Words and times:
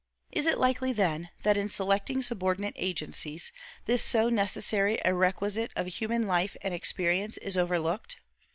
Is 0.31 0.47
it 0.47 0.57
likely, 0.57 0.93
then, 0.93 1.29
that, 1.43 1.57
in 1.57 1.69
selecting 1.69 2.23
subordinate 2.23 2.73
agencies, 2.75 3.51
this 3.85 4.03
so 4.03 4.29
necessary 4.29 4.99
a 5.05 5.13
requisite 5.13 5.69
of 5.75 5.85
a 5.85 5.89
human 5.91 6.23
life 6.23 6.57
and 6.63 6.73
experience 6.73 7.37
is 7.37 7.55
overlooked? 7.55 8.17